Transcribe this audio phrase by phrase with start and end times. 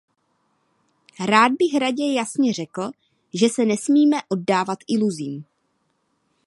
[1.25, 2.89] Rád bych Radě jasně řekl,
[3.33, 5.45] že se nesmíme oddávat iluzím.